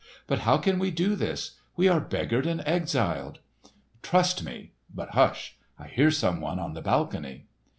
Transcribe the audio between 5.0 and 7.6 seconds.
hush! I hear someone on the balcony!"